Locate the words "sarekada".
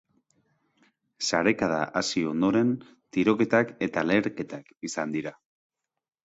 1.27-1.81